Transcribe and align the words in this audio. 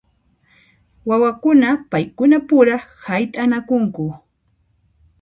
Wawakuna 1.09 1.69
paykuna 1.91 2.37
pura 2.49 2.75
hayt'anakunku. 3.05 4.03